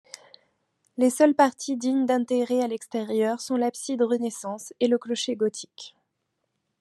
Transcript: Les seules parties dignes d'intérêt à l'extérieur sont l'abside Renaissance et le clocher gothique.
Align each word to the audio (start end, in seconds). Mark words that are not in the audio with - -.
Les 0.97 1.11
seules 1.11 1.35
parties 1.35 1.77
dignes 1.77 2.07
d'intérêt 2.07 2.63
à 2.63 2.67
l'extérieur 2.67 3.39
sont 3.39 3.55
l'abside 3.55 4.01
Renaissance 4.01 4.73
et 4.79 4.87
le 4.87 4.97
clocher 4.97 5.35
gothique. 5.35 5.95